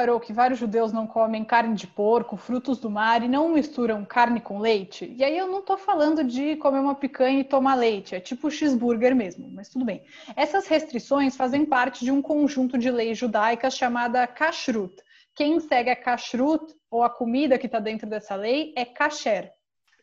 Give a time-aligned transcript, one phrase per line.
[0.00, 4.02] reparou que vários judeus não comem carne de porco, frutos do mar e não misturam
[4.02, 5.14] carne com leite?
[5.14, 8.50] E aí eu não tô falando de comer uma picanha e tomar leite, é tipo
[8.50, 10.02] cheeseburger mesmo, mas tudo bem.
[10.34, 14.94] Essas restrições fazem parte de um conjunto de leis judaicas chamada kashrut.
[15.34, 19.52] Quem segue a kashrut, ou a comida que está dentro dessa lei, é kasher.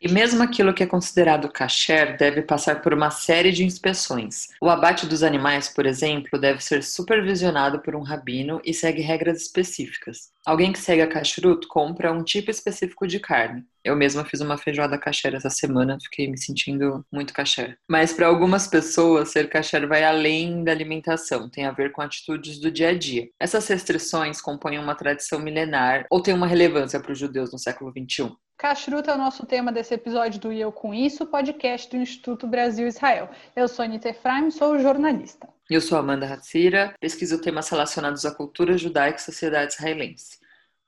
[0.00, 4.48] E mesmo aquilo que é considerado kasher deve passar por uma série de inspeções.
[4.60, 9.42] O abate dos animais, por exemplo, deve ser supervisionado por um rabino e segue regras
[9.42, 10.30] específicas.
[10.46, 13.64] Alguém que segue a kashrut compra um tipo específico de carne.
[13.84, 17.78] Eu mesma fiz uma feijoada kasher essa semana, fiquei me sentindo muito kasher.
[17.88, 22.58] Mas para algumas pessoas, ser kasher vai além da alimentação, tem a ver com atitudes
[22.58, 23.28] do dia a dia.
[23.38, 27.92] Essas restrições compõem uma tradição milenar ou têm uma relevância para os judeus no século
[27.92, 28.32] XXI.
[28.58, 32.44] Kashrut é o nosso tema desse episódio do E Eu Com Isso, podcast do Instituto
[32.44, 33.30] Brasil Israel.
[33.54, 35.48] Eu sou Anita Efraim, sou jornalista.
[35.70, 40.40] Eu sou Amanda Hatzira, pesquiso temas relacionados à cultura judaica e sociedade israelense.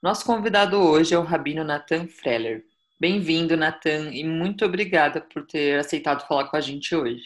[0.03, 2.65] Nosso convidado hoje é o Rabino Nathan Freller.
[2.99, 7.23] Bem-vindo, Nathan, e muito obrigada por ter aceitado falar com a gente hoje.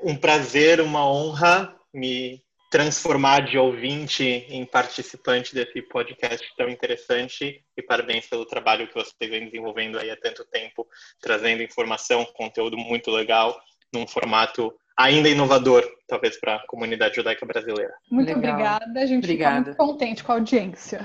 [0.00, 7.82] Um prazer, uma honra me transformar de ouvinte em participante desse podcast tão interessante e
[7.82, 10.86] parabéns pelo trabalho que vocês vem desenvolvendo aí há tanto tempo,
[11.20, 13.60] trazendo informação, conteúdo muito legal,
[13.92, 17.92] num formato ainda inovador, talvez, para a comunidade judaica brasileira.
[18.08, 18.52] Muito legal.
[18.52, 19.56] obrigada, a gente obrigada.
[19.58, 21.04] fica muito contente com a audiência.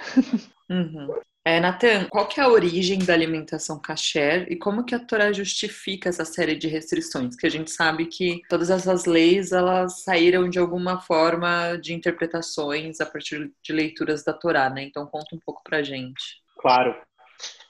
[0.69, 1.19] Uhum.
[1.47, 5.31] É, Natan, qual que é a origem da alimentação kasher e como que a Torá
[5.31, 7.35] justifica essa série de restrições?
[7.35, 12.99] Que a gente sabe que todas essas leis elas saíram de alguma forma de interpretações
[12.99, 14.85] a partir de leituras da Torá, né?
[14.85, 16.41] Então conta um pouco pra gente.
[16.57, 16.99] Claro.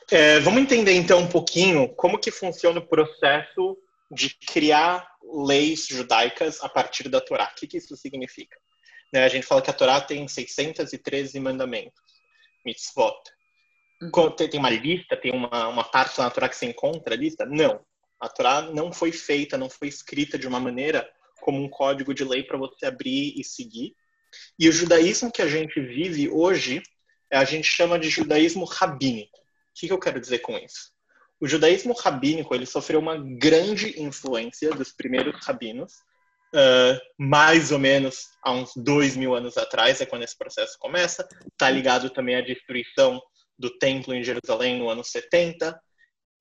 [0.10, 3.78] É, vamos entender então um pouquinho como que funciona o processo
[4.10, 7.52] de criar leis judaicas a partir da Torá.
[7.52, 8.58] O que, que isso significa?
[9.12, 12.02] Né, a gente fala que a Torá tem 613 mandamentos,
[12.66, 13.36] mitzvot.
[14.02, 14.32] Uhum.
[14.32, 17.46] Tem uma lista, tem uma, uma parte da Torá que se encontra a lista?
[17.46, 17.80] Não.
[18.20, 21.10] A Torá não foi feita, não foi escrita de uma maneira
[21.42, 23.96] como um código de lei para você abrir e seguir.
[24.60, 26.82] E o judaísmo que a gente vive hoje,
[27.32, 29.38] a gente chama de judaísmo rabínico.
[29.38, 29.42] O
[29.76, 30.94] que, que eu quero dizer com isso?
[31.40, 35.94] O judaísmo rabínico ele sofreu uma grande influência dos primeiros rabinos,
[36.54, 41.28] uh, mais ou menos há uns dois mil anos atrás, é quando esse processo começa.
[41.52, 43.22] Está ligado também à destruição
[43.58, 45.80] do templo em Jerusalém no ano 70.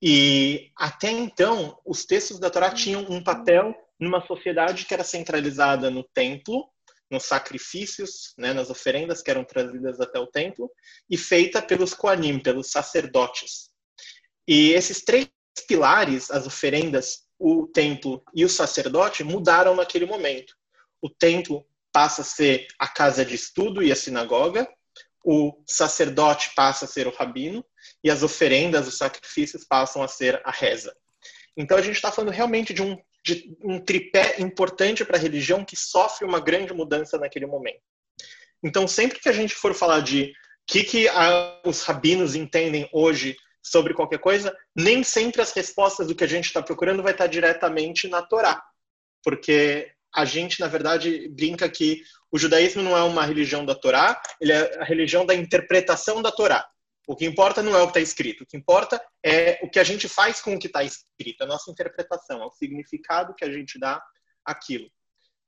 [0.03, 5.91] E até então, os textos da Torá tinham um papel numa sociedade que era centralizada
[5.91, 6.69] no templo,
[7.11, 10.71] nos sacrifícios, né, nas oferendas que eram trazidas até o templo,
[11.09, 13.71] e feita pelos Koanim, pelos sacerdotes.
[14.47, 15.29] E esses três
[15.69, 20.55] pilares, as oferendas, o templo e o sacerdote, mudaram naquele momento.
[21.01, 24.69] O templo passa a ser a casa de estudo e a sinagoga,
[25.25, 27.65] o sacerdote passa a ser o rabino
[28.03, 30.95] e as oferendas, os sacrifícios passam a ser a reza.
[31.57, 35.65] Então a gente está falando realmente de um, de um tripé importante para a religião
[35.65, 37.81] que sofre uma grande mudança naquele momento.
[38.63, 40.33] Então sempre que a gente for falar de o
[40.67, 46.15] que, que a, os rabinos entendem hoje sobre qualquer coisa, nem sempre as respostas do
[46.15, 48.63] que a gente está procurando vai estar diretamente na Torá,
[49.23, 52.03] porque a gente, na verdade, brinca que
[52.35, 56.33] o judaísmo não é uma religião da Torá, ele é a religião da interpretação da
[56.33, 56.69] Torá.
[57.07, 59.79] O que importa não é o que está escrito, o que importa é o que
[59.79, 63.45] a gente faz com o que está escrito, a nossa interpretação, é o significado que
[63.45, 64.03] a gente dá
[64.45, 64.91] àquilo.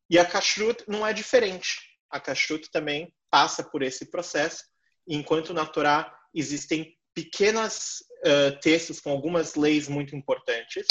[0.08, 1.76] E a kashrut não é diferente.
[2.08, 4.62] A kashrut também passa por esse processo,
[5.08, 10.86] enquanto na Torá existem pequenos uh, textos com algumas leis muito importantes,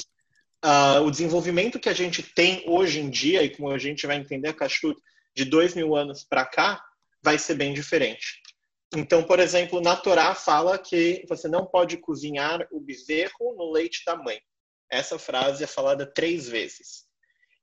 [0.62, 4.18] uh, o desenvolvimento que a gente tem hoje em dia, e como a gente vai
[4.18, 5.00] entender a Kashrut
[5.36, 6.84] de dois mil anos para cá,
[7.22, 8.42] vai ser bem diferente.
[8.96, 14.04] Então, por exemplo, na Torá fala que você não pode cozinhar o bezerro no leite
[14.06, 14.40] da mãe.
[14.90, 17.06] Essa frase é falada três vezes.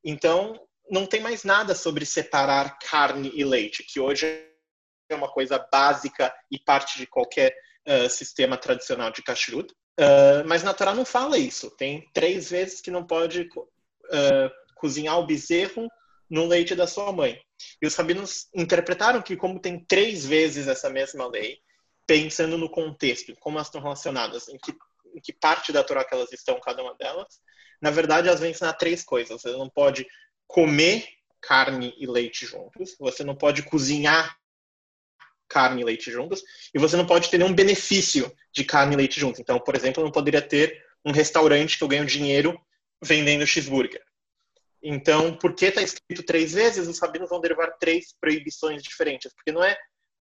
[0.05, 0.61] Então,
[0.91, 4.27] não tem mais nada sobre separar carne e leite, que hoje
[5.09, 7.55] é uma coisa básica e parte de qualquer
[7.89, 9.73] uh, sistema tradicional de kashrut.
[9.99, 11.71] Uh, mas na Torá não fala isso.
[11.77, 15.89] Tem três vezes que não pode uh, cozinhar o bezerro
[16.29, 17.41] no leite da sua mãe.
[17.81, 21.59] E os rabinos interpretaram que, como tem três vezes essa mesma lei,
[22.07, 24.73] pensando no contexto, como elas estão relacionadas, em que,
[25.15, 27.41] em que parte da Torá que elas estão, cada uma delas,
[27.81, 29.43] na verdade, elas vão ensinar três coisas.
[29.43, 30.07] Você não pode
[30.47, 31.07] comer
[31.41, 34.37] carne e leite juntos, você não pode cozinhar
[35.49, 36.43] carne e leite juntos,
[36.73, 39.41] e você não pode ter nenhum benefício de carne e leite juntos.
[39.41, 42.59] Então, por exemplo, eu não poderia ter um restaurante que eu ganho dinheiro
[43.03, 44.03] vendendo cheeseburger.
[44.83, 49.63] Então, porque está escrito três vezes, os rabinos vão derivar três proibições diferentes, porque não
[49.63, 49.77] é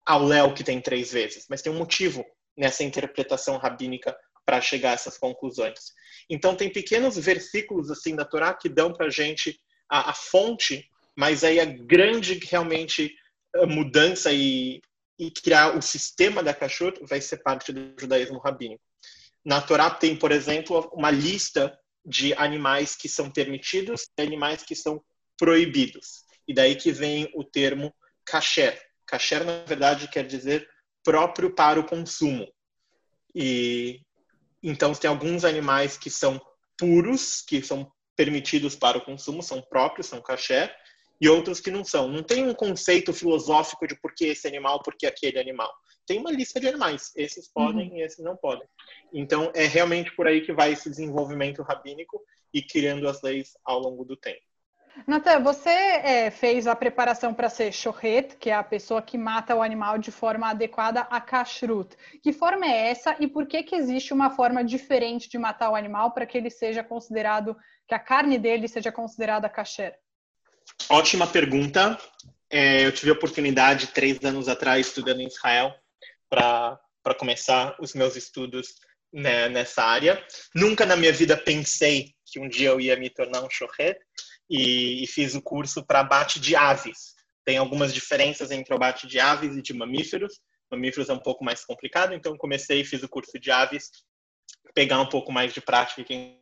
[0.05, 2.25] ao Léo que tem três vezes, mas tem um motivo
[2.57, 5.93] nessa interpretação rabínica para chegar a essas conclusões.
[6.27, 11.43] Então tem pequenos versículos assim da Torá que dão para a gente a fonte, mas
[11.43, 13.13] aí a grande realmente
[13.67, 14.81] mudança e,
[15.17, 18.81] e criar o sistema da kashrut vai ser parte do judaísmo rabínico.
[19.43, 24.75] Na Torá tem, por exemplo, uma lista de animais que são permitidos e animais que
[24.75, 25.03] são
[25.37, 26.23] proibidos.
[26.47, 27.93] E daí que vem o termo
[28.25, 28.79] kasher.
[29.05, 30.67] Kasher, na verdade, quer dizer
[31.03, 32.47] próprio para o consumo.
[33.33, 34.01] E
[34.61, 36.41] então tem alguns animais que são
[36.77, 40.75] puros, que são permitidos para o consumo, são próprios, são kasher,
[41.21, 42.07] e outros que não são.
[42.07, 45.71] Não tem um conceito filosófico de por que esse animal, por que aquele animal.
[46.05, 47.11] Tem uma lista de animais.
[47.15, 47.97] Esses podem uhum.
[47.97, 48.67] e esses não podem.
[49.13, 52.21] Então, é realmente por aí que vai esse desenvolvimento rabínico
[52.53, 54.41] e criando as leis ao longo do tempo.
[55.07, 59.55] Natan, você é, fez a preparação para ser shohet, que é a pessoa que mata
[59.55, 61.95] o animal de forma adequada a kashrut.
[62.21, 65.75] Que forma é essa e por que, que existe uma forma diferente de matar o
[65.75, 67.55] animal para que ele seja considerado,
[67.87, 69.95] que a carne dele seja considerada kasher?
[70.89, 71.97] Ótima pergunta.
[72.49, 75.73] É, eu tive a oportunidade, três anos atrás, estudando em Israel,
[76.29, 76.79] para
[77.17, 78.75] começar os meus estudos
[79.11, 80.23] né, nessa área.
[80.53, 83.97] Nunca na minha vida pensei que um dia eu ia me tornar um shohet
[84.49, 87.15] e, e fiz o curso para abate de aves.
[87.45, 90.39] Tem algumas diferenças entre o abate de aves e de mamíferos.
[90.71, 93.89] Mamíferos é um pouco mais complicado, então comecei e fiz o curso de aves,
[94.73, 96.39] pegar um pouco mais de prática quem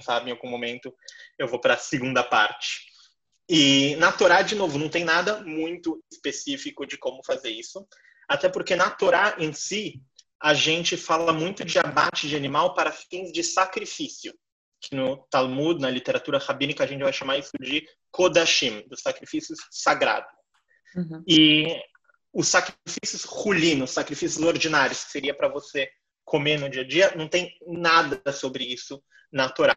[0.00, 0.92] sabe em algum momento
[1.38, 2.80] eu vou para a segunda parte.
[3.48, 7.86] E na Torá, de novo, não tem nada muito específico de como fazer isso,
[8.28, 10.02] até porque na Torá em si,
[10.40, 14.34] a gente fala muito de abate de animal para fins de sacrifício,
[14.80, 19.58] que no Talmud, na literatura rabínica, a gente vai chamar isso de Kodashim, dos sacrifícios
[19.70, 20.30] sagrados.
[20.94, 21.24] Uhum.
[21.26, 21.80] E
[22.32, 25.90] os sacrifícios rulinos, sacrifícios ordinários, que seria para você
[26.24, 29.02] comer no dia a dia, não tem nada sobre isso
[29.32, 29.76] na Torá.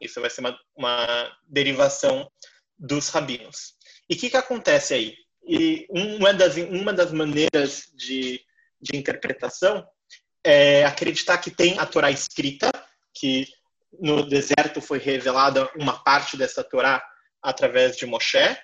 [0.00, 2.30] Isso vai ser uma, uma derivação
[2.78, 3.74] dos rabinos.
[4.08, 5.14] E o que, que acontece aí?
[5.46, 8.40] E uma das, uma das maneiras de,
[8.80, 9.86] de interpretação
[10.46, 12.70] é acreditar que tem a Torá escrita,
[13.12, 13.48] que
[14.00, 17.02] no deserto foi revelada uma parte dessa Torá
[17.42, 18.56] através de Moshe,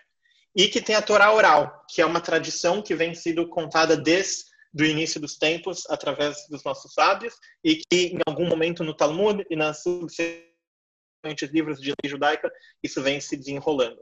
[0.54, 4.44] e que tem a Torá oral, que é uma tradição que vem sendo contada desde
[4.78, 7.34] o início dos tempos através dos nossos sábios
[7.64, 12.50] e que em algum momento no Talmud e nas subsequentes livros de lei judaica,
[12.82, 14.00] isso vem se desenrolando.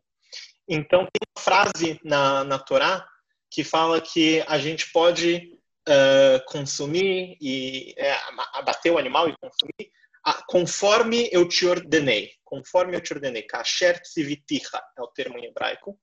[0.68, 3.06] Então, tem uma frase na, na Torá
[3.50, 8.16] que fala que a gente pode uh, consumir e é,
[8.54, 9.90] abater o animal e consumir
[10.26, 12.32] uh, conforme eu te ordenei.
[12.44, 13.42] Conforme eu te ordenei.
[13.42, 15.98] Kasher tziviticha é o termo em hebraico.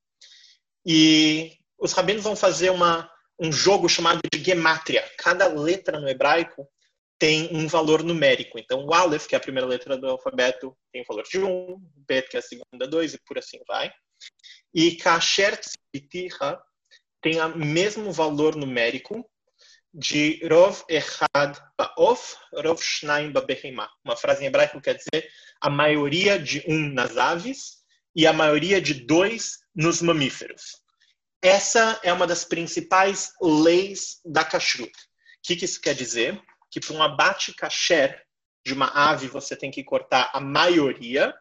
[0.84, 5.04] E os rabinos vão fazer uma, um jogo chamado de gematria.
[5.18, 6.68] Cada letra no hebraico
[7.18, 8.58] tem um valor numérico.
[8.58, 11.46] Então, o Aleph, que é a primeira letra do alfabeto, tem o valor de 1,
[11.46, 11.76] um,
[12.06, 13.90] Bet, que é a segunda, 2, e por assim vai.
[14.72, 16.60] E Kasher Tzipitiha
[17.20, 19.28] tem o mesmo valor numérico
[19.98, 23.88] de Rov Echad Ba'of, Rov Shnaim Ba'behima.
[24.04, 25.28] Uma frase em hebraico quer dizer
[25.60, 27.78] a maioria de um nas aves
[28.14, 30.80] e a maioria de dois nos mamíferos.
[31.42, 34.90] Essa é uma das principais leis da kashrut.
[34.90, 34.92] O
[35.42, 36.40] que, que isso quer dizer?
[36.70, 38.22] que para um abate kasher
[38.64, 41.34] de uma ave você tem que cortar a maioria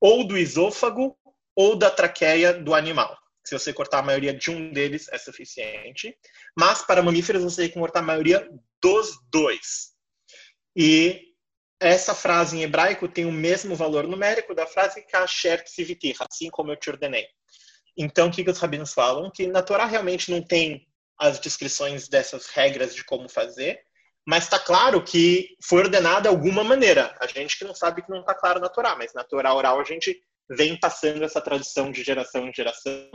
[0.00, 1.16] ou do esôfago
[1.54, 3.16] ou da traqueia do animal.
[3.46, 6.16] Se você cortar a maioria de um deles é suficiente,
[6.58, 8.48] mas para mamíferos você tem que cortar a maioria
[8.82, 9.92] dos dois.
[10.74, 11.22] E
[11.78, 16.72] essa frase em hebraico tem o mesmo valor numérico da frase kasher tsivitir, assim como
[16.72, 17.26] eu te ordenei.
[17.96, 19.30] Então, o que, que os rabinos falam?
[19.30, 20.84] Que na Torá realmente não tem
[21.16, 23.80] as descrições dessas regras de como fazer,
[24.26, 27.16] mas está claro que foi ordenado de alguma maneira.
[27.20, 29.80] A gente que não sabe que não está claro na Torá, mas na Torá oral
[29.80, 33.10] a gente vem passando essa tradição de geração em geração.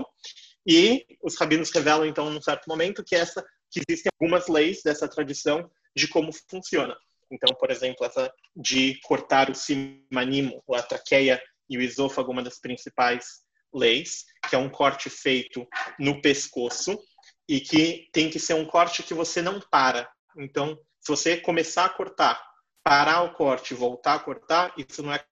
[0.68, 5.08] E os rabinos revelam, então, num certo momento, que, essa, que existem algumas leis dessa
[5.08, 6.96] tradição de como funciona.
[7.32, 12.60] Então, por exemplo, essa de cortar o simanimo, a traqueia e o esôfago, uma das
[12.60, 13.42] principais
[13.74, 15.66] leis, que é um corte feito
[15.98, 17.00] no pescoço
[17.48, 20.10] e que tem que ser um corte que você não para.
[20.38, 22.42] Então, se você começar a cortar,
[22.84, 25.24] parar o corte, voltar a cortar, isso não é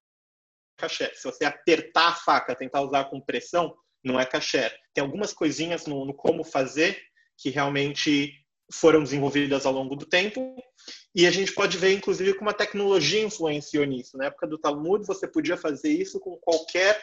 [0.88, 4.74] Se você apertar a faca, tentar usar com pressão, não é caché.
[4.94, 6.98] Tem algumas coisinhas no, no como fazer
[7.38, 8.34] que realmente
[8.72, 10.56] foram desenvolvidas ao longo do tempo
[11.14, 14.18] e a gente pode ver, inclusive, como a tecnologia influenciou nisso.
[14.18, 17.02] Na época do Talmud, você podia fazer isso com qualquer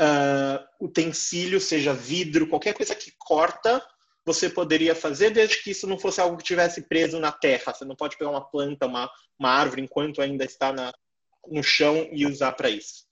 [0.00, 3.84] uh, utensílio, seja vidro, qualquer coisa que corta,
[4.24, 7.72] você poderia fazer, desde que isso não fosse algo que tivesse preso na terra.
[7.72, 10.92] Você não pode pegar uma planta, uma, uma árvore, enquanto ainda está na,
[11.46, 13.06] no chão e usar para isso.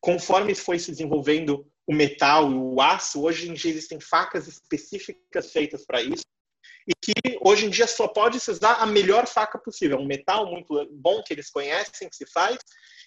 [0.00, 5.52] Conforme foi se desenvolvendo o metal e o aço, hoje em dia existem facas específicas
[5.52, 6.24] feitas para isso
[6.86, 9.98] e que hoje em dia só pode se usar a melhor faca possível.
[9.98, 12.58] Um metal muito bom que eles conhecem, que se faz,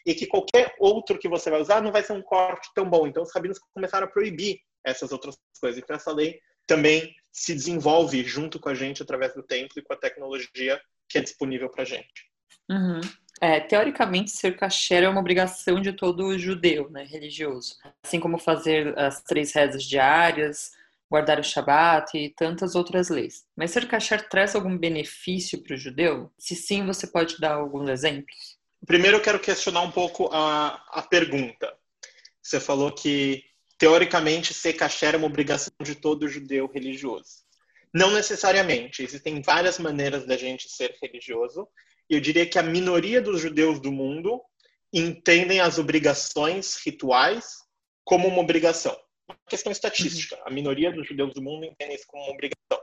[0.05, 3.07] e que qualquer outro que você vai usar não vai ser um corte tão bom.
[3.07, 5.81] Então os rabinos começaram a proibir essas outras coisas.
[5.81, 9.93] Então essa lei também se desenvolve junto com a gente através do tempo e com
[9.93, 10.79] a tecnologia
[11.09, 12.31] que é disponível para a gente.
[12.69, 13.01] Uhum.
[13.41, 17.75] É, teoricamente, ser kasher é uma obrigação de todo judeu, né, religioso.
[18.03, 20.71] Assim como fazer as três rezas diárias,
[21.09, 23.45] guardar o Shabat e tantas outras leis.
[23.55, 26.31] Mas ser kasher traz algum benefício para o judeu?
[26.37, 28.57] Se sim, você pode dar alguns exemplos?
[28.85, 31.73] Primeiro, eu quero questionar um pouco a, a pergunta.
[32.41, 33.43] Você falou que,
[33.77, 37.43] teoricamente, ser kasher é uma obrigação de todo judeu religioso.
[37.93, 39.03] Não necessariamente.
[39.03, 41.67] Existem várias maneiras da gente ser religioso
[42.09, 44.41] eu diria que a minoria dos judeus do mundo
[44.93, 47.45] entendem as obrigações rituais
[48.03, 48.97] como uma obrigação.
[49.27, 50.39] Uma questão estatística.
[50.45, 52.79] A minoria dos judeus do mundo entendem isso como uma obrigação.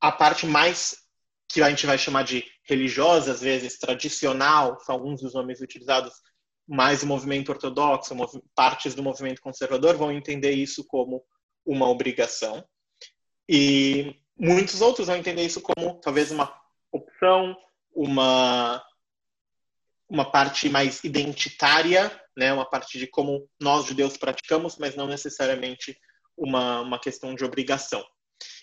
[0.00, 0.96] A parte mais
[1.48, 6.12] que a gente vai chamar de religiosa, às vezes tradicional, são alguns dos nomes utilizados,
[6.66, 8.14] mais o movimento ortodoxo,
[8.54, 11.22] partes do movimento conservador vão entender isso como
[11.64, 12.66] uma obrigação.
[13.48, 16.52] E muitos outros vão entender isso como talvez uma
[16.90, 17.54] opção,
[17.94, 18.82] uma
[20.08, 25.98] uma parte mais identitária, né, uma parte de como nós judeus praticamos, mas não necessariamente
[26.36, 28.04] uma, uma questão de obrigação.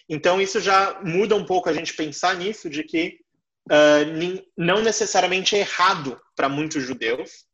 [0.08, 3.20] Então isso já muda um pouco a gente pensar nisso de que
[3.70, 7.46] uh, não necessariamente é errado para muitos judeus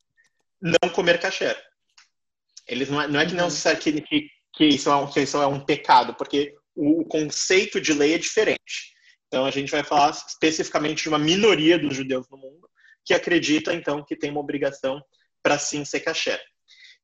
[0.60, 1.56] não comer kasher.
[2.66, 3.80] Eles não é, não é que não uhum.
[3.80, 8.14] que, que, isso é um, que isso é um pecado, porque o conceito de lei
[8.14, 8.94] é diferente.
[9.28, 12.68] Então, a gente vai falar especificamente de uma minoria dos judeus no mundo
[13.04, 15.00] que acredita, então, que tem uma obrigação
[15.42, 16.40] para sim ser caché.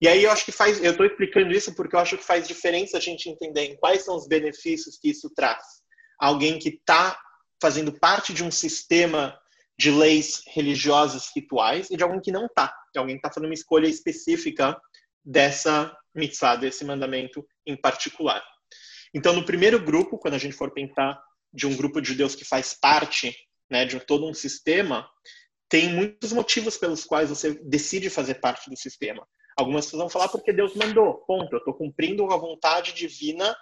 [0.00, 2.46] E aí eu acho que faz, eu estou explicando isso porque eu acho que faz
[2.46, 5.62] diferença a gente entender quais são os benefícios que isso traz.
[6.18, 7.18] Alguém que está
[7.60, 9.38] fazendo parte de um sistema
[9.78, 13.48] de leis religiosas rituais e de alguém que não está, de alguém que está fazendo
[13.48, 14.78] uma escolha específica
[15.24, 18.42] dessa mitzvah, desse mandamento em particular.
[19.12, 21.20] Então, no primeiro grupo, quando a gente for pensar
[21.54, 23.34] de um grupo de judeus que faz parte
[23.70, 25.08] né, de todo um sistema,
[25.68, 29.26] tem muitos motivos pelos quais você decide fazer parte do sistema.
[29.56, 31.52] Algumas pessoas vão falar porque Deus mandou, ponto.
[31.52, 33.56] Eu estou cumprindo a vontade divina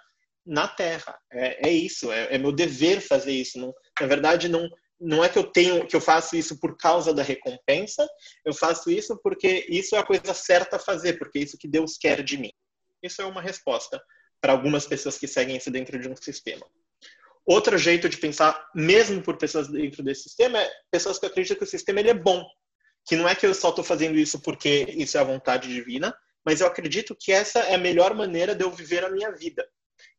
[0.45, 1.17] na Terra.
[1.31, 3.59] É, é isso, é, é, meu dever fazer isso.
[3.59, 4.67] Não, na verdade, não,
[4.99, 8.07] não é que eu tenho, que eu faço isso por causa da recompensa.
[8.43, 11.67] Eu faço isso porque isso é a coisa certa a fazer, porque é isso que
[11.67, 12.51] Deus quer de mim.
[13.01, 14.01] Isso é uma resposta
[14.41, 16.65] para algumas pessoas que seguem isso dentro de um sistema.
[17.45, 21.63] Outro jeito de pensar, mesmo por pessoas dentro desse sistema, é pessoas que acreditam que
[21.63, 22.45] o sistema ele é bom.
[23.05, 26.15] Que não é que eu só estou fazendo isso porque isso é a vontade divina,
[26.45, 29.67] mas eu acredito que essa é a melhor maneira de eu viver a minha vida.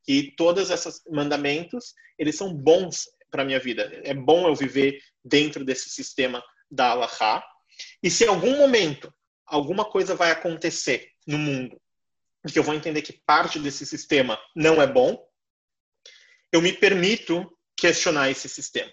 [0.02, 3.90] Que todos esses mandamentos, eles são bons para a minha vida.
[4.04, 7.42] É bom eu viver dentro desse sistema da Allahá.
[8.02, 9.12] E se em algum momento
[9.46, 11.80] alguma coisa vai acontecer no mundo
[12.52, 15.24] que eu vou entender que parte desse sistema não é bom,
[16.54, 18.92] eu me permito questionar esse sistema.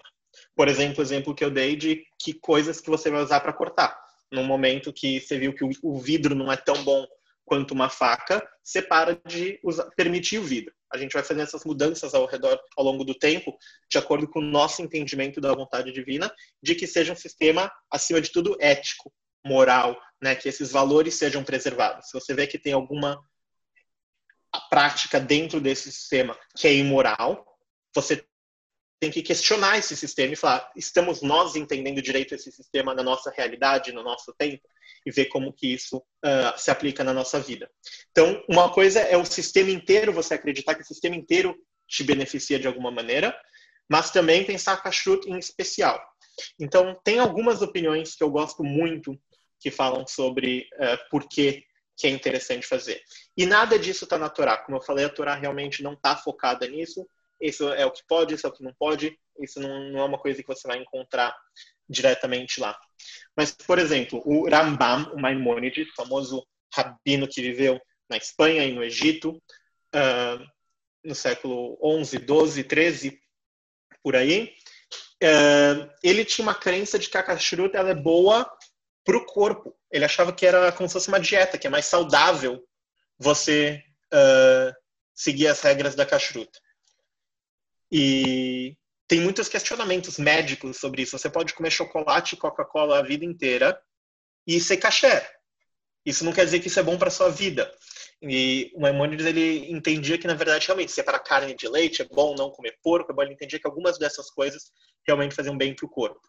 [0.56, 3.52] Por exemplo, o exemplo que eu dei de que coisas que você vai usar para
[3.52, 3.96] cortar.
[4.32, 7.06] No momento que você viu que o vidro não é tão bom
[7.44, 10.74] quanto uma faca, você para de usar, permitir o vidro.
[10.92, 13.56] A gente vai fazendo essas mudanças ao redor, ao longo do tempo,
[13.88, 18.20] de acordo com o nosso entendimento da vontade divina, de que seja um sistema, acima
[18.20, 19.12] de tudo, ético,
[19.46, 20.34] moral, né?
[20.34, 22.08] que esses valores sejam preservados.
[22.08, 23.22] Se você vê que tem alguma
[24.68, 27.51] prática dentro desse sistema que é imoral,
[27.94, 28.24] você
[29.02, 33.32] tem que questionar esse sistema e falar: estamos nós entendendo direito esse sistema na nossa
[33.36, 34.62] realidade, no nosso tempo,
[35.04, 37.68] e ver como que isso uh, se aplica na nossa vida.
[38.12, 41.58] Então, uma coisa é o sistema inteiro, você acreditar que o sistema inteiro
[41.88, 43.36] te beneficia de alguma maneira,
[43.90, 46.00] mas também pensar kashrut em especial.
[46.60, 49.20] Então, tem algumas opiniões que eu gosto muito
[49.58, 51.64] que falam sobre uh, por que,
[51.96, 53.02] que é interessante fazer.
[53.36, 54.58] E nada disso está na Torá.
[54.58, 57.04] Como eu falei, a Torá realmente não está focada nisso
[57.42, 60.04] isso é o que pode, isso é o que não pode, isso não, não é
[60.04, 61.36] uma coisa que você vai encontrar
[61.88, 62.78] diretamente lá.
[63.36, 68.84] Mas, por exemplo, o Rambam, o Maimonides, famoso rabino que viveu na Espanha e no
[68.84, 69.30] Egito,
[69.94, 70.46] uh,
[71.04, 73.20] no século 11, 12, 13,
[74.02, 74.54] por aí,
[75.22, 78.50] uh, ele tinha uma crença de que a kashrut ela é boa
[79.04, 79.76] para o corpo.
[79.90, 82.62] Ele achava que era como se fosse uma dieta, que é mais saudável
[83.18, 83.82] você
[84.12, 84.74] uh,
[85.14, 86.50] seguir as regras da kashrut.
[87.92, 88.74] E
[89.06, 91.18] tem muitos questionamentos médicos sobre isso.
[91.18, 93.78] Você pode comer chocolate e Coca-Cola a vida inteira
[94.46, 95.30] e ser caché.
[96.04, 97.70] Isso não quer dizer que isso é bom para sua vida.
[98.22, 102.34] E o Maimonides ele entendia que na verdade realmente separar carne de leite é bom,
[102.34, 103.22] não comer porco é bom.
[103.22, 104.72] Ele entendia que algumas dessas coisas
[105.06, 106.20] realmente faziam bem para o corpo.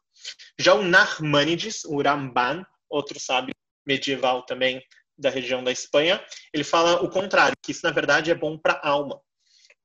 [0.60, 3.56] Já o Narmanides, o Ramban, outro sábio
[3.86, 4.84] medieval também
[5.18, 8.74] da região da Espanha, ele fala o contrário, que isso na verdade é bom para
[8.74, 9.22] a alma,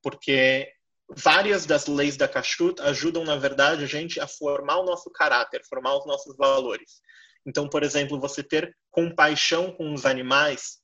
[0.03, 0.73] porque
[1.17, 5.63] várias das leis da Kashrut ajudam na verdade a gente a formar o nosso caráter,
[5.69, 7.01] formar os nossos valores.
[7.47, 10.79] Então, por exemplo, você ter compaixão com os animais,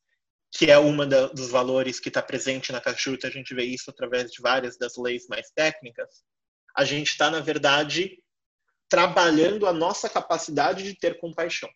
[0.50, 3.90] que é uma da, dos valores que está presente na Kashrut, a gente vê isso
[3.90, 6.22] através de várias das leis mais técnicas.
[6.74, 8.18] A gente está, na verdade,
[8.88, 11.68] trabalhando a nossa capacidade de ter compaixão.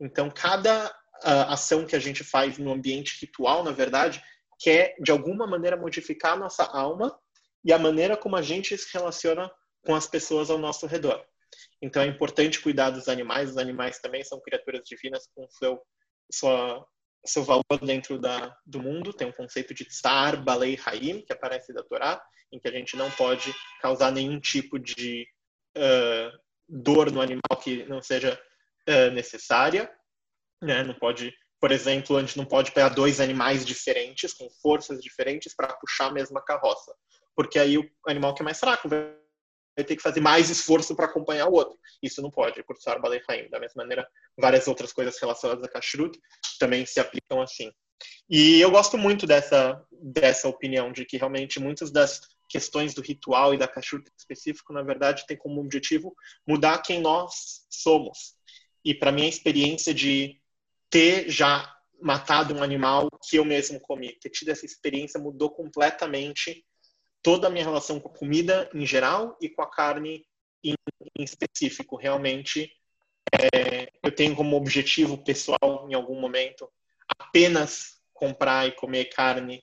[0.00, 4.22] Então, cada uh, ação que a gente faz no ambiente ritual, na verdade,
[4.58, 7.16] quer, de alguma maneira, modificar a nossa alma
[7.64, 9.50] e a maneira como a gente se relaciona
[9.84, 11.24] com as pessoas ao nosso redor.
[11.80, 13.50] Então, é importante cuidar dos animais.
[13.50, 15.80] Os animais também são criaturas divinas com seu,
[16.30, 16.86] sua,
[17.26, 19.12] seu valor dentro da, do mundo.
[19.12, 22.96] Tem um conceito de tsar, balei, haim, que aparece da Torá, em que a gente
[22.96, 25.26] não pode causar nenhum tipo de
[25.76, 26.38] uh,
[26.68, 28.40] dor no animal que não seja
[28.88, 29.90] uh, necessária.
[30.62, 30.84] Né?
[30.84, 35.54] Não pode, por exemplo, a gente não pode pegar dois animais diferentes, com forças diferentes,
[35.54, 36.94] para puxar a mesma carroça.
[37.34, 39.14] Porque aí o animal que é mais fraco vai
[39.76, 41.78] ter que fazer mais esforço para acompanhar o outro.
[42.02, 43.48] Isso não pode, por Sar Balei Haim.
[43.48, 44.06] Da mesma maneira,
[44.38, 46.18] várias outras coisas relacionadas a Kashrut
[46.58, 47.70] também se aplicam assim.
[48.28, 53.54] E eu gosto muito dessa, dessa opinião, de que realmente muitas das questões do ritual
[53.54, 56.14] e da kashrut específico, na verdade, tem como objetivo
[56.46, 58.34] mudar quem nós somos.
[58.84, 60.38] E para mim a experiência de
[60.90, 66.64] ter já matado um animal que eu mesmo comi, ter tido essa experiência mudou completamente
[67.22, 70.26] toda a minha relação com a comida em geral e com a carne
[70.64, 70.74] em,
[71.18, 71.96] em específico.
[71.96, 72.70] Realmente,
[73.32, 76.68] é, eu tenho como objetivo pessoal, em algum momento,
[77.18, 79.62] apenas comprar e comer carne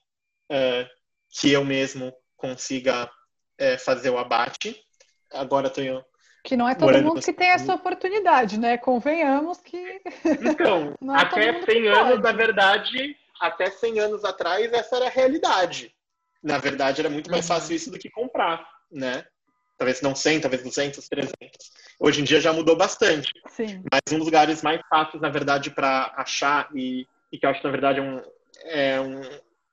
[0.50, 0.88] uh,
[1.30, 3.10] que eu mesmo consiga
[3.58, 4.76] é, fazer o abate.
[5.32, 6.04] Agora tenho
[6.42, 8.78] que não é todo mundo que tem essa oportunidade, né?
[8.78, 10.00] Convenhamos que.
[10.40, 15.94] Então, é até 100 anos, na verdade, até 100 anos atrás, essa era a realidade.
[16.42, 17.56] Na verdade, era muito mais uhum.
[17.56, 19.24] fácil isso do que comprar, né?
[19.76, 21.36] Talvez não 100, talvez 200, 300.
[21.98, 23.32] Hoje em dia já mudou bastante.
[23.48, 23.82] Sim.
[23.90, 27.64] Mas um dos lugares mais fáceis, na verdade, para achar e, e, que eu acho,
[27.64, 28.22] na verdade, é um,
[28.64, 29.20] é um,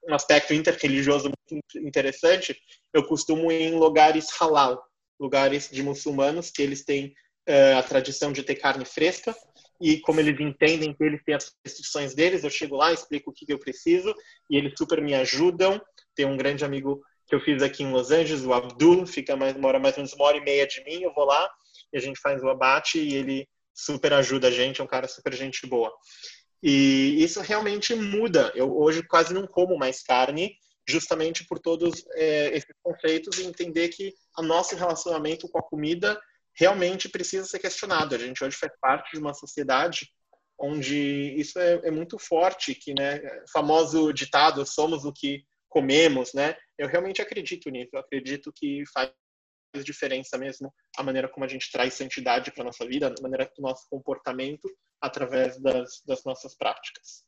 [0.10, 2.58] um aspecto interreligioso muito interessante,
[2.94, 4.82] eu costumo ir em lugares halal,
[5.20, 7.14] lugares de muçulmanos que eles têm
[7.48, 9.36] uh, a tradição de ter carne fresca
[9.80, 13.34] e como eles entendem que eles têm as restrições deles, eu chego lá, explico o
[13.34, 14.14] que eu preciso
[14.50, 15.80] e eles super me ajudam.
[16.18, 19.56] Tem um grande amigo que eu fiz aqui em Los Angeles, o Abdul, fica mais,
[19.56, 21.48] mora mais ou menos uma hora e meia de mim, eu vou lá
[21.94, 25.08] e a gente faz o abate e ele super ajuda a gente, é um cara
[25.08, 25.94] super gente boa.
[26.64, 28.52] E isso realmente muda.
[28.56, 30.56] Eu hoje quase não como mais carne,
[30.88, 36.20] justamente por todos é, esses conceitos e entender que o nosso relacionamento com a comida
[36.56, 38.16] realmente precisa ser questionado.
[38.16, 40.10] A gente hoje faz parte de uma sociedade
[40.60, 43.22] onde isso é, é muito forte, que, né,
[43.54, 45.44] famoso ditado, somos o que
[45.78, 46.56] comemos, né?
[46.76, 47.92] Eu realmente acredito nisso.
[47.94, 49.12] Eu acredito que faz
[49.86, 53.62] diferença mesmo a maneira como a gente traz santidade para nossa vida, a maneira do
[53.62, 54.68] nosso comportamento
[55.00, 57.28] através das, das nossas práticas.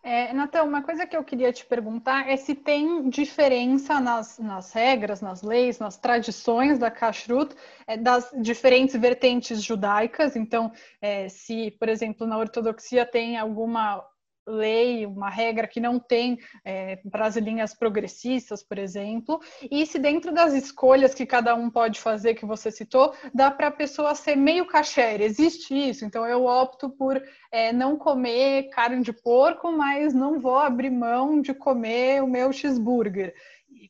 [0.00, 4.72] É, Natan, uma coisa que eu queria te perguntar é se tem diferença nas, nas
[4.72, 7.52] regras, nas leis, nas tradições da Kashrut,
[7.84, 10.36] é, das diferentes vertentes judaicas.
[10.36, 10.70] Então,
[11.02, 14.06] é, se, por exemplo, na ortodoxia tem alguma
[14.48, 19.98] lei, uma regra que não tem é, para as linhas progressistas, por exemplo, e se
[19.98, 24.14] dentro das escolhas que cada um pode fazer, que você citou, dá para a pessoa
[24.14, 29.70] ser meio kasher, existe isso, então eu opto por é, não comer carne de porco,
[29.70, 33.34] mas não vou abrir mão de comer o meu cheeseburger.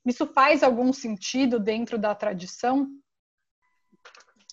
[0.05, 2.89] Isso faz algum sentido dentro da tradição?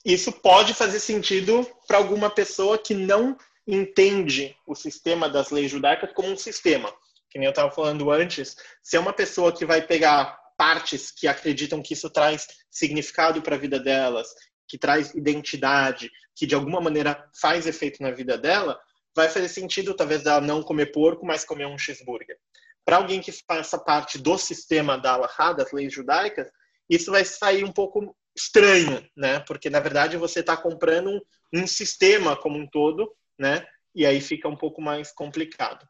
[0.04, 3.36] Isso pode fazer sentido para alguma pessoa que não
[3.68, 6.94] entende o sistema das leis judaicas como um sistema.
[7.30, 11.28] Que nem eu estava falando antes, se é uma pessoa que vai pegar partes que
[11.28, 14.34] acreditam que isso traz significado para a vida delas,
[14.68, 18.80] que traz identidade, que de alguma maneira faz efeito na vida dela,
[19.16, 22.38] vai fazer sentido talvez ela não comer porco, mas comer um cheeseburger.
[22.84, 26.48] Para alguém que faça parte do sistema da Allahá, das leis judaicas,
[26.90, 29.40] isso vai sair um pouco estranho, né?
[29.40, 31.22] Porque na verdade você está comprando um,
[31.62, 33.66] um sistema como um todo né?
[33.94, 35.88] E aí fica um pouco mais complicado.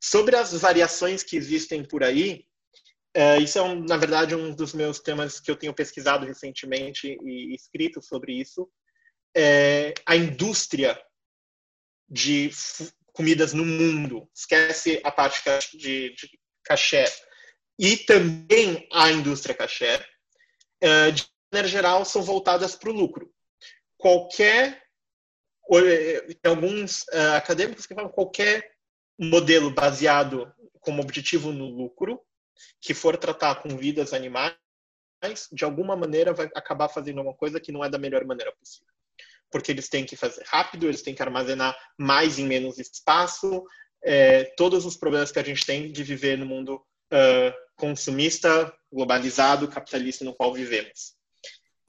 [0.00, 2.46] Sobre as variações que existem por aí,
[3.16, 7.16] É, isso é, um, na verdade, um dos meus temas que eu tenho pesquisado recentemente
[7.22, 8.68] e escrito sobre isso.
[9.36, 11.00] É a indústria
[12.08, 12.50] de
[13.12, 14.28] comidas no mundo.
[14.34, 15.40] Esquece a parte
[15.78, 17.04] de, de caché.
[17.78, 20.04] E também a indústria caché,
[21.14, 23.32] de maneira geral, são voltadas para o lucro.
[23.96, 24.82] Qualquer.
[26.42, 28.72] Tem alguns uh, acadêmicos que falam qualquer
[29.18, 32.20] modelo baseado como objetivo no lucro
[32.80, 34.54] que for tratar com vidas animais,
[35.52, 38.92] de alguma maneira vai acabar fazendo uma coisa que não é da melhor maneira possível.
[39.50, 43.64] Porque eles têm que fazer rápido, eles têm que armazenar mais em menos espaço,
[44.02, 49.68] é, todos os problemas que a gente tem de viver no mundo uh, consumista, globalizado,
[49.68, 51.16] capitalista no qual vivemos.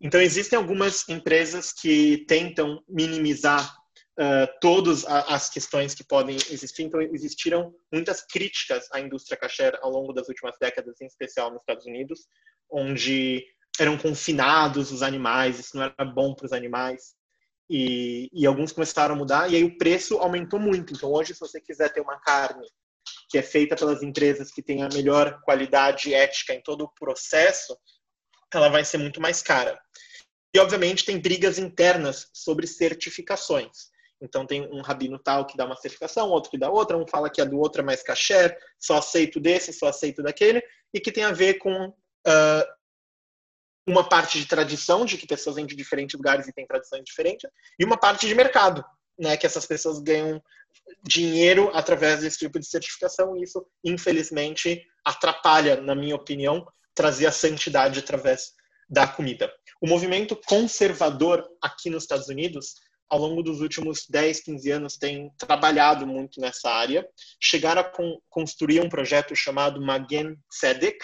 [0.02, 3.74] Então, existem algumas empresas que tentam minimizar
[4.20, 6.84] uh, todas as questões que podem existir.
[6.84, 11.62] Então, existiram muitas críticas à indústria kasher ao longo das últimas décadas, em especial nos
[11.62, 12.28] Estados Unidos,
[12.70, 13.46] onde
[13.80, 17.14] eram confinados os animais, isso não era bom para os animais.
[17.70, 20.94] E, e, alguns começaram a mudar, e aí o preço aumentou muito.
[20.94, 22.66] Então, hoje, se você quiser ter uma carne
[23.30, 27.76] que é feita pelas empresas que têm a melhor qualidade ética em todo o processo,
[28.58, 29.80] ela vai ser muito mais cara.
[30.54, 33.90] E, obviamente, tem brigas internas sobre certificações.
[34.22, 37.30] Então tem um rabino tal que dá uma certificação, outro que dá outra, um fala
[37.30, 40.64] que a do outro é mais kasher, só aceito desse, só aceito daquele,
[40.94, 42.66] e que tem a ver com uh,
[43.88, 47.50] uma parte de tradição, de que pessoas vêm de diferentes lugares e têm tradições diferentes,
[47.78, 48.84] e uma parte de mercado,
[49.20, 50.42] né, que essas pessoas ganham
[51.04, 57.32] dinheiro através desse tipo de certificação, e isso, infelizmente, atrapalha, na minha opinião, trazer a
[57.32, 58.54] santidade através
[58.90, 59.54] da comida.
[59.82, 62.76] O movimento conservador aqui nos Estados Unidos
[63.10, 67.08] ao longo dos últimos 10, 15 anos, tem trabalhado muito nessa área.
[67.40, 71.00] Chegaram a con construir um projeto chamado Magen Tzedek,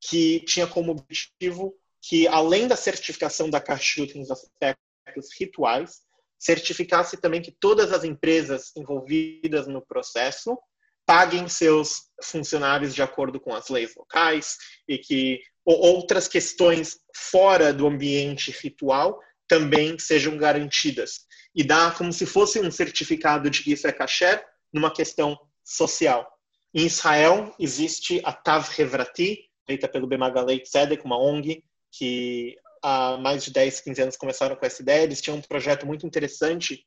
[0.00, 6.02] que tinha como objetivo que, além da certificação da Kashrut nos aspectos rituais,
[6.38, 10.58] certificasse também que todas as empresas envolvidas no processo
[11.06, 14.56] paguem seus funcionários de acordo com as leis locais
[14.88, 21.20] e que outras questões fora do ambiente ritual também sejam garantidas.
[21.54, 26.26] E dá como se fosse um certificado de que isso é kasher numa questão social.
[26.74, 31.62] Em Israel existe a Tav Hevrati, feita pelo Bemagalei Tzedek, uma ONG,
[31.92, 35.04] que há mais de 10, 15 anos começaram com essa ideia.
[35.04, 36.84] Eles tinham um projeto muito interessante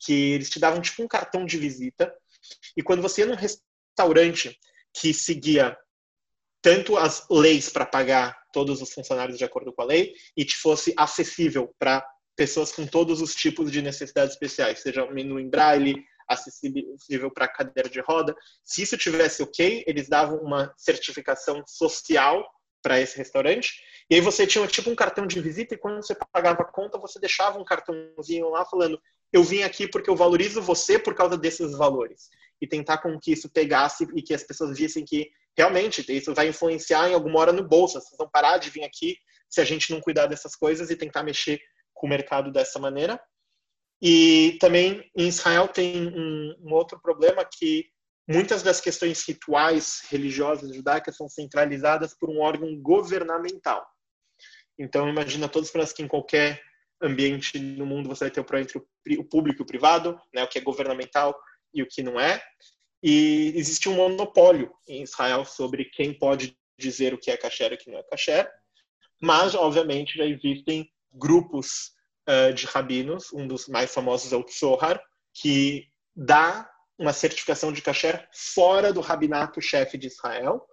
[0.00, 2.12] que eles te davam tipo um cartão de visita.
[2.76, 4.58] E quando você ia num restaurante
[4.92, 5.76] que seguia
[6.62, 10.56] tanto as leis para pagar todos os funcionários de acordo com a lei e te
[10.56, 12.04] fosse acessível para
[12.36, 17.48] pessoas com todos os tipos de necessidades especiais, seja o menu em braille, acessível para
[17.48, 18.34] cadeira de roda.
[18.64, 22.46] Se isso tivesse ok, eles davam uma certificação social
[22.82, 23.72] para esse restaurante.
[24.10, 26.98] E aí você tinha tipo um cartão de visita e quando você pagava a conta,
[26.98, 29.00] você deixava um cartãozinho lá falando:
[29.32, 32.28] "Eu vim aqui porque eu valorizo você por causa desses valores".
[32.60, 36.48] E tentar com que isso pegasse e que as pessoas vissem que realmente isso vai
[36.48, 38.00] influenciar em alguma hora no bolso.
[38.00, 39.16] Vocês vão parar de vir aqui
[39.48, 41.60] se a gente não cuidar dessas coisas e tentar mexer
[41.94, 43.20] com o mercado dessa maneira.
[44.00, 47.86] E também em Israel tem um, um outro problema que
[48.28, 53.84] muitas das questões rituais religiosas judaicas são centralizadas por um órgão governamental.
[54.78, 56.62] Então imagina todos para que em qualquer
[57.02, 58.78] ambiente no mundo você vai ter o entre
[59.18, 61.34] o público e o privado, né, o que é governamental
[61.72, 62.42] e o que não é.
[63.02, 67.74] E existe um monopólio em Israel sobre quem pode dizer o que é kasher e
[67.74, 68.50] o que não é kasher.
[69.20, 71.92] Mas, obviamente, já existem grupos
[72.28, 75.02] uh, de rabinos, um dos mais famosos é o Tzohar,
[75.34, 80.66] que dá uma certificação de kasher fora do rabinato chefe de Israel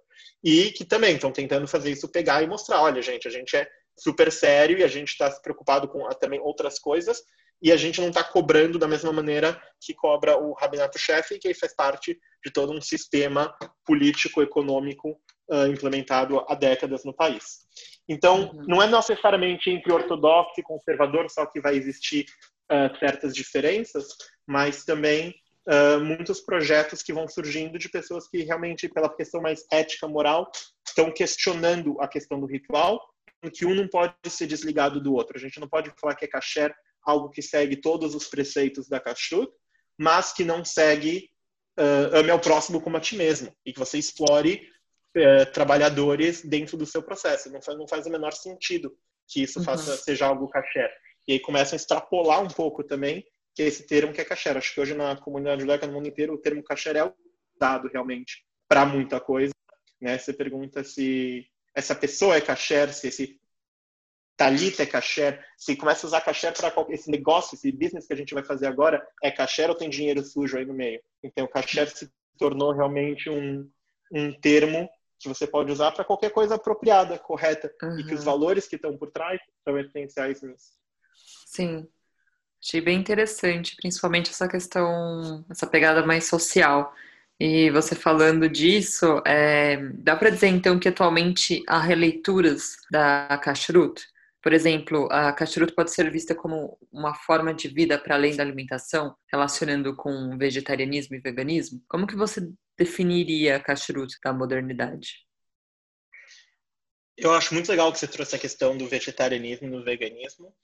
[0.44, 3.68] e que também estão tentando fazer isso pegar e mostrar, olha, gente, a gente é
[3.98, 7.24] super sério e a gente está preocupado com também outras coisas
[7.62, 11.54] e a gente não está cobrando da mesma maneira que cobra o rabinato-chefe, que aí
[11.54, 17.66] faz parte de todo um sistema político-econômico uh, implementado há décadas no país.
[18.08, 18.66] Então, uhum.
[18.68, 22.26] não é necessariamente entre ortodoxo e conservador só que vai existir
[22.72, 24.08] uh, certas diferenças,
[24.46, 25.34] mas também
[25.68, 30.52] uh, muitos projetos que vão surgindo de pessoas que realmente, pela questão mais ética, moral,
[30.88, 33.02] estão questionando a questão do ritual,
[33.54, 35.38] que um não pode ser desligado do outro.
[35.38, 36.74] A gente não pode falar que é kasher
[37.06, 39.52] algo que segue todos os preceitos da kashrut,
[39.98, 41.30] mas que não segue
[41.80, 44.68] uh, ame ao próximo como a ti mesmo e que você explore
[45.16, 47.52] uh, trabalhadores dentro do seu processo.
[47.52, 48.96] Não faz, não faz o menor sentido
[49.28, 49.66] que isso uhum.
[49.66, 50.92] faça seja algo kasher.
[51.28, 54.58] E aí começam a extrapolar um pouco também que é esse termo que é kasher.
[54.58, 57.14] Acho que hoje na comunidade judaica no mundo inteiro o termo kasher é
[57.56, 59.54] usado realmente para muita coisa.
[60.02, 60.18] né?
[60.18, 63.40] Você pergunta se essa pessoa é kasher, se esse
[64.38, 68.18] talita é kasher, se começa a usar kasher para esse negócio, esse business que a
[68.18, 71.02] gente vai fazer agora, é kasher ou tem dinheiro sujo aí no meio?
[71.24, 73.70] Então, kasher se tornou realmente um,
[74.12, 78.00] um termo que você pode usar para qualquer coisa apropriada, correta, uhum.
[78.00, 80.74] e que os valores que estão por trás são essenciais nisso.
[81.46, 81.88] Sim.
[82.62, 86.94] Achei bem interessante, principalmente essa questão, essa pegada mais social.
[87.40, 94.06] E você falando disso, é, dá para dizer então que atualmente há releituras da Kashrut?
[94.46, 98.44] Por exemplo, a Kashrut pode ser vista como uma forma de vida para além da
[98.44, 101.84] alimentação, relacionando com vegetarianismo e veganismo?
[101.90, 105.26] Como que você definiria a Kashrut da modernidade?
[107.18, 110.56] Eu acho muito legal que você trouxe a questão do vegetarianismo e do veganismo,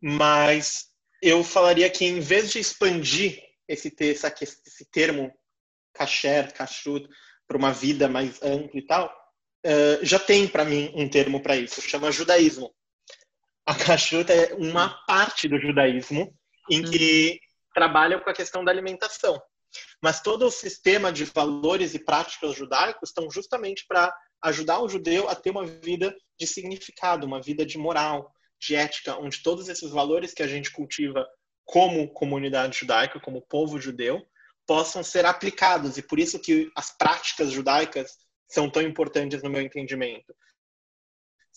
[0.00, 0.86] mas
[1.20, 5.30] eu falaria que em vez de expandir esse, esse termo
[5.92, 7.06] kasher, kashrut,
[7.46, 9.14] para uma vida mais ampla e tal,
[9.66, 12.74] uh, já tem para mim um termo para isso, chama judaísmo.
[13.68, 16.34] A kashrut é uma parte do judaísmo
[16.70, 17.38] em que uhum.
[17.74, 19.38] trabalha com a questão da alimentação.
[20.02, 25.28] Mas todo o sistema de valores e práticas judaicos estão justamente para ajudar o judeu
[25.28, 29.90] a ter uma vida de significado, uma vida de moral, de ética, onde todos esses
[29.90, 31.28] valores que a gente cultiva
[31.66, 34.26] como comunidade judaica, como povo judeu,
[34.66, 35.98] possam ser aplicados.
[35.98, 38.16] E por isso que as práticas judaicas
[38.48, 40.34] são tão importantes no meu entendimento.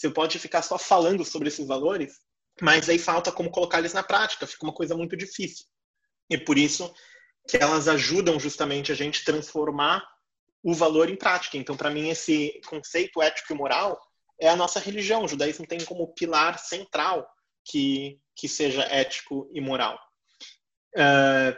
[0.01, 2.21] Você pode ficar só falando sobre esses valores,
[2.59, 5.67] mas aí falta como colocar eles na prática, fica uma coisa muito difícil.
[6.27, 6.91] E por isso
[7.47, 10.03] que elas ajudam justamente a gente transformar
[10.63, 11.55] o valor em prática.
[11.55, 14.01] Então, para mim, esse conceito ético e moral
[14.39, 15.23] é a nossa religião.
[15.23, 17.29] O judaísmo tem como pilar central
[17.63, 19.99] que, que seja ético e moral.
[20.95, 21.55] Uh,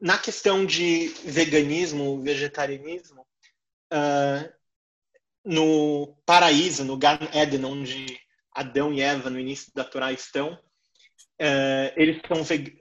[0.00, 3.26] na questão de veganismo, vegetarianismo,
[3.92, 4.59] uh,
[5.44, 8.20] no paraíso, no Gan Eden, onde
[8.52, 12.76] Adão e Eva, no início da Torá, estão, uh, eles são veg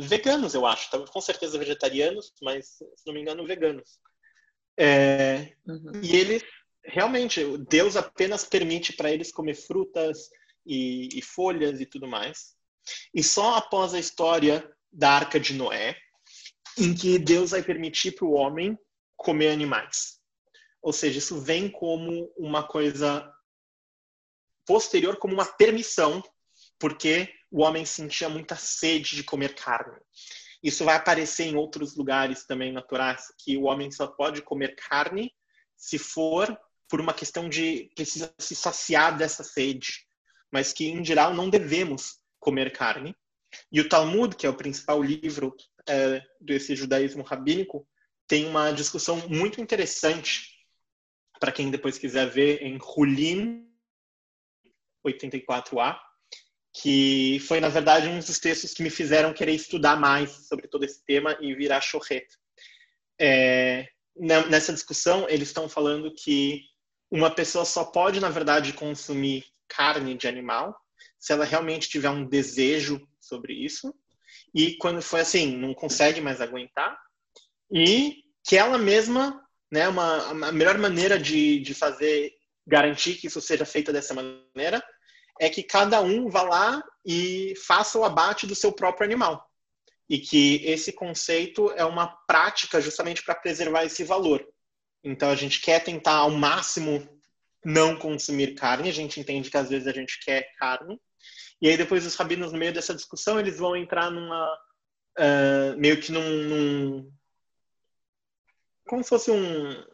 [0.00, 0.88] veganos, eu acho.
[1.06, 3.98] Com certeza vegetarianos, mas, se não me engano, veganos.
[5.66, 6.00] Uhum.
[6.02, 6.42] E eles
[6.86, 10.30] realmente, Deus apenas permite para eles comer frutas
[10.64, 12.54] e, e, folhas e tudo mais.
[13.12, 15.96] E só após a história da Arca de Noé,
[16.78, 18.78] em que Deus vai permitir para o homem
[19.16, 20.15] comer animais.
[20.86, 23.28] Ou seja, isso vem como uma coisa
[24.64, 26.22] posterior, como uma permissão,
[26.78, 29.98] porque o homem sentia muita sede de comer carne.
[30.62, 34.76] Isso vai aparecer em outros lugares também na Torá, que o homem só pode comer
[34.76, 35.34] carne
[35.76, 36.56] se for
[36.88, 40.06] por uma questão de precisa se saciar dessa sede,
[40.52, 43.12] mas que em geral não devemos comer carne.
[43.72, 45.52] E o Talmud, que é o principal livro
[45.88, 47.84] é, desse judaísmo rabínico,
[48.28, 50.54] tem uma discussão muito interessante
[51.38, 53.66] para quem depois quiser ver em Hulim
[55.06, 55.98] 84a,
[56.72, 60.84] que foi na verdade um dos textos que me fizeram querer estudar mais sobre todo
[60.84, 62.26] esse tema e virar chorret.
[63.18, 66.62] É, nessa discussão eles estão falando que
[67.10, 70.76] uma pessoa só pode, na verdade, consumir carne de animal
[71.18, 73.94] se ela realmente tiver um desejo sobre isso.
[74.54, 76.96] E quando foi assim, não consegue mais aguentar.
[77.70, 82.32] E que ela mesma, né, uma, a melhor maneira de, de fazer,
[82.66, 84.82] garantir que isso seja feito dessa maneira,
[85.40, 89.44] é que cada um vá lá e faça o abate do seu próprio animal.
[90.08, 94.46] E que esse conceito é uma prática justamente para preservar esse valor.
[95.02, 97.06] Então a gente quer tentar ao máximo
[97.64, 101.00] não consumir carne, a gente entende que às vezes a gente quer carne.
[101.60, 104.46] E aí depois os rabinos no meio dessa discussão, eles vão entrar numa
[105.18, 107.12] uh, meio que num, num,
[108.86, 109.84] como se fosse um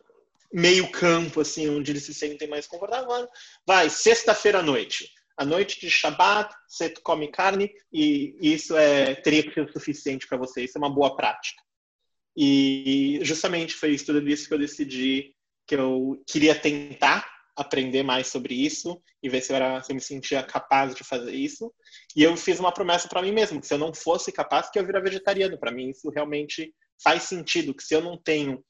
[0.53, 3.27] meio campo assim, onde eles se sentem mais confortáveis.
[3.67, 5.11] Vai, sexta-feira à noite.
[5.37, 10.27] À noite de Shabat, você come carne e isso é teria que ser o suficiente
[10.27, 10.63] para você.
[10.63, 11.63] Isso é uma boa prática.
[12.37, 15.35] E justamente foi isso tudo isso que eu decidi
[15.67, 19.95] que eu queria tentar aprender mais sobre isso e ver se eu, era, se eu
[19.95, 21.73] me sentia capaz de fazer isso.
[22.17, 24.79] E eu fiz uma promessa para mim mesmo, que se eu não fosse capaz, que
[24.79, 25.59] eu virar vegetariano.
[25.59, 28.65] Para mim isso realmente faz sentido, que se eu não tenho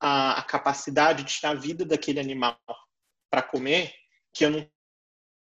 [0.00, 2.58] a, a capacidade de tirar a vida daquele animal
[3.30, 3.92] para comer,
[4.34, 4.68] que eu não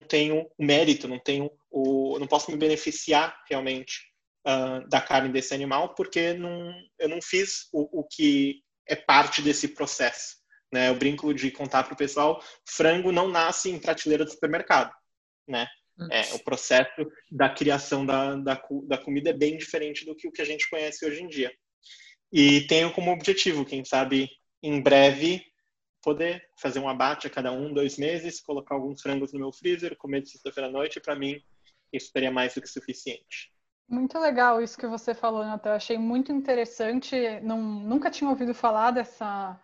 [0.09, 4.01] tenho o mérito, não tenho o, não posso me beneficiar realmente
[4.47, 9.42] uh, da carne desse animal, porque não, eu não fiz o, o que é parte
[9.42, 10.37] desse processo.
[10.73, 10.88] Né?
[10.88, 14.92] Eu brinco de contar para o pessoal, frango não nasce em prateleira do supermercado.
[15.49, 15.66] Né?
[16.11, 20.33] É, o processo da criação da, da, da comida é bem diferente do que o
[20.33, 21.53] que a gente conhece hoje em dia.
[22.37, 24.29] E tenho como objetivo, quem sabe,
[24.61, 25.40] em breve,
[26.03, 29.97] poder fazer um abate a cada um, dois meses, colocar alguns frangos no meu freezer,
[29.97, 31.40] comer de sexta-feira à noite, para mim
[31.92, 33.53] isso seria mais do que suficiente.
[33.88, 35.77] Muito legal isso que você falou, Natan.
[35.77, 37.14] Achei muito interessante.
[37.40, 39.57] Não, nunca tinha ouvido falar dessa,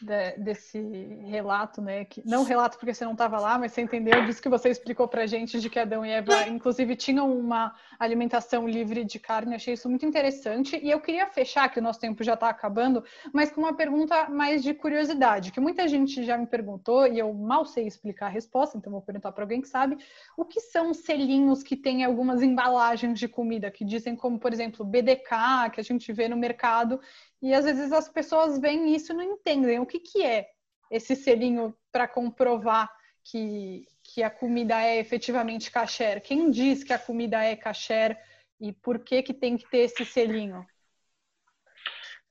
[0.00, 0.80] de, desse
[1.26, 2.04] relato, né?
[2.04, 5.08] Que, não relato porque você não estava lá, mas você entendeu disso que você explicou
[5.08, 9.54] para gente de que Adão e Eva, inclusive, tinham uma alimentação livre de carne.
[9.54, 10.78] Achei isso muito interessante.
[10.82, 14.28] E eu queria fechar, que o nosso tempo já está acabando, mas com uma pergunta
[14.28, 18.30] mais de curiosidade, que muita gente já me perguntou e eu mal sei explicar a
[18.30, 19.98] resposta, então vou perguntar para alguém que sabe.
[20.36, 24.84] O que são selinhos que têm algumas embalagens de comida, que dizem como, por exemplo,
[24.84, 27.00] BDK, que a gente vê no mercado
[27.40, 30.48] e às vezes as pessoas veem isso e não entendem o que, que é
[30.90, 32.90] esse selinho para comprovar
[33.22, 36.20] que, que a comida é efetivamente kasher.
[36.22, 38.18] Quem diz que a comida é kasher
[38.60, 40.66] e por que, que tem que ter esse selinho?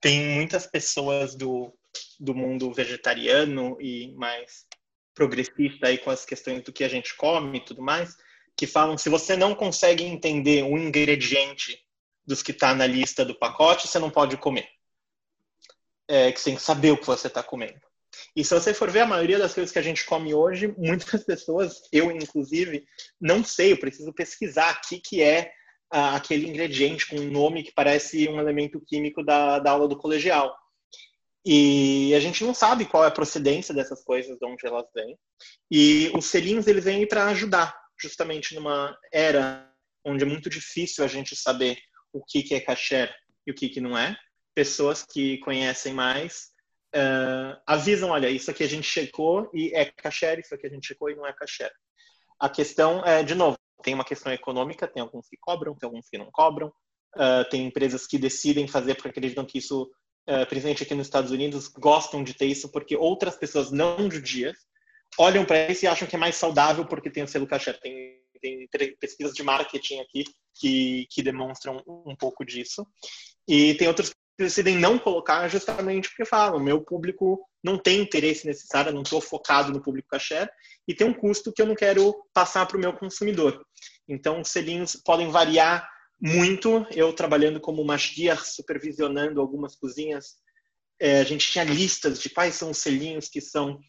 [0.02, 1.74] Tem muitas pessoas do,
[2.20, 4.65] do mundo vegetariano e mais
[5.13, 8.15] progressista aí com as questões do que a gente come e tudo mais,
[8.56, 11.82] que falam se você não consegue entender um ingrediente
[12.26, 14.77] dos que está na lista do pacote, você não pode comer
[16.08, 17.82] é, que você tem que saber o que você está comendo.
[18.36, 21.24] E se você for ver a maioria das coisas que a gente come hoje, muitas
[21.24, 22.86] pessoas, eu inclusive,
[23.20, 25.52] não sei, eu preciso pesquisar o que, é
[25.91, 29.98] ah, aquele ingrediente com um nome que parece um elemento químico da, da aula do
[29.98, 30.56] colegial.
[31.46, 35.17] E a gente não sabe qual é a procedência dessas coisas, de onde elas vêm.
[35.72, 39.72] E os selinhos, eles vêm para ajudar, justamente numa era
[40.06, 41.78] onde é muito difícil a gente saber
[42.12, 43.13] o que, que é kasher
[43.46, 44.17] e o que, que não é
[44.58, 46.48] pessoas que conhecem mais
[46.96, 50.88] uh, avisam, olha, isso aqui a gente checou e é kasher, isso aqui a gente
[50.88, 51.72] checou e não é kasher.
[52.39, 56.10] A questão é, de novo, tem uma questão econômica, tem alguns que cobram, tem alguns
[56.10, 59.84] que não cobram, uh, tem empresas que decidem fazer porque acreditam que isso,
[60.28, 64.58] uh, principalmente aqui nos Estados Unidos, gostam de ter isso porque outras pessoas não judias
[65.20, 67.80] olham para isso e acham que é mais saudável porque tem o selo kasher.
[67.80, 68.67] Tem, tem
[69.00, 70.24] pesquisas de marketing aqui
[70.56, 72.84] que, que demonstram um pouco disso.
[73.48, 78.93] E tem outros decidem não colocar justamente porque falam, meu público não tem interesse necessário,
[78.93, 80.47] não estou focado no público caché
[80.88, 83.65] e tem um custo que eu não quero passar para o meu consumidor.
[84.08, 85.89] Então, os selinhos podem variar
[86.21, 86.86] muito.
[86.91, 90.36] Eu trabalhando como mashiach, supervisionando algumas cozinhas,
[91.00, 93.80] é, a gente tinha listas de quais são os selinhos que são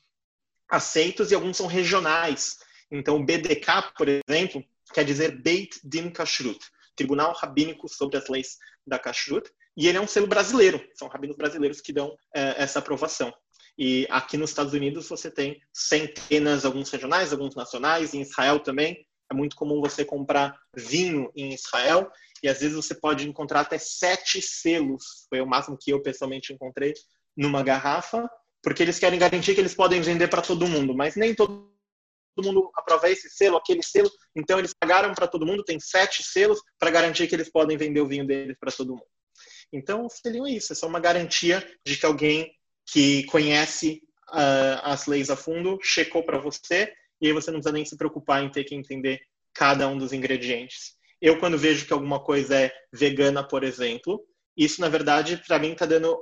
[0.69, 2.57] aceitos e alguns são regionais.
[2.91, 6.59] Então, o BDK, por exemplo, quer dizer Beit Din Kashrut,
[6.97, 8.57] Tribunal Rabínico sobre as Leis
[8.87, 12.81] da Kashrut, e ele é um selo brasileiro, são rabinos brasileiros que dão é, essa
[12.81, 13.33] aprovação.
[13.79, 19.07] E aqui nos Estados Unidos você tem centenas, alguns regionais, alguns nacionais, em Israel também.
[19.31, 22.11] É muito comum você comprar vinho em Israel
[22.43, 26.53] e às vezes você pode encontrar até sete selos, foi o máximo que eu pessoalmente
[26.53, 26.93] encontrei,
[27.37, 28.29] numa garrafa,
[28.61, 31.71] porque eles querem garantir que eles podem vender para todo mundo, mas nem todo
[32.37, 36.61] mundo aprova esse selo, aquele selo, então eles pagaram para todo mundo, tem sete selos
[36.81, 39.18] para garantir que eles podem vender o vinho deles para todo mundo.
[39.73, 42.51] Então, seriam isso, é só uma garantia de que alguém
[42.91, 47.73] que conhece uh, as leis a fundo checou para você e aí você não precisa
[47.73, 49.21] nem se preocupar em ter que entender
[49.55, 50.97] cada um dos ingredientes.
[51.21, 54.25] Eu, quando vejo que alguma coisa é vegana, por exemplo,
[54.57, 56.17] isso, na verdade, para mim está dando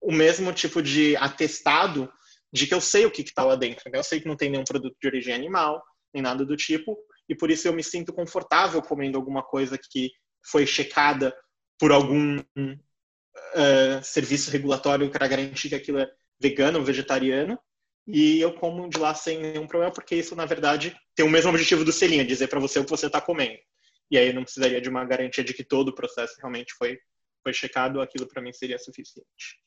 [0.00, 2.12] o mesmo tipo de atestado
[2.52, 3.88] de que eu sei o que está lá dentro.
[3.90, 3.98] Né?
[3.98, 5.82] Eu sei que não tem nenhum produto de origem animal,
[6.12, 10.10] nem nada do tipo, e por isso eu me sinto confortável comendo alguma coisa que
[10.44, 11.32] foi checada
[11.78, 12.42] por algum
[13.54, 16.10] uh, serviço regulatório para garantir que aquilo é
[16.40, 17.58] vegano ou vegetariano.
[18.06, 21.50] E eu como de lá sem nenhum problema, porque isso, na verdade, tem o mesmo
[21.50, 23.58] objetivo do selinho, dizer para você o que você está comendo.
[24.10, 26.98] E aí não precisaria de uma garantia de que todo o processo realmente foi,
[27.42, 29.60] foi checado, aquilo para mim seria suficiente.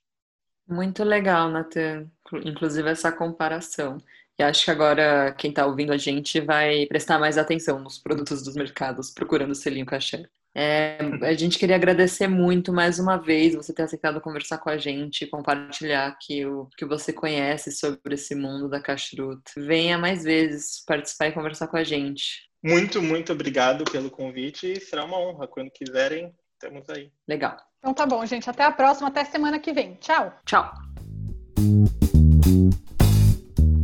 [0.67, 2.09] Muito legal, Nathan,
[2.43, 3.97] inclusive essa comparação.
[4.37, 8.43] E acho que agora quem está ouvindo a gente vai prestar mais atenção nos produtos
[8.43, 10.27] dos mercados, procurando selinho cachê.
[10.55, 14.77] É, a gente queria agradecer muito mais uma vez você ter aceitado conversar com a
[14.77, 19.41] gente, compartilhar que o que você conhece sobre esse mundo da kashrut.
[19.57, 22.49] Venha mais vezes participar e conversar com a gente.
[22.63, 25.47] Muito, muito obrigado pelo convite e será uma honra.
[25.47, 27.11] Quando quiserem, estamos aí.
[27.27, 27.57] Legal.
[27.79, 28.49] Então tá bom, gente.
[28.49, 29.95] Até a próxima, até semana que vem.
[29.95, 30.33] Tchau.
[30.45, 30.73] Tchau.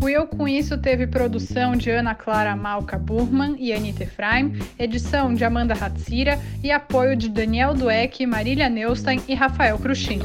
[0.09, 5.45] Eu Com Isso teve produção de Ana Clara Malca Burman e Anita Efraim, edição de
[5.45, 10.19] Amanda Hatzira e apoio de Daniel Dueck, Marília Neustein e Rafael Cruxim.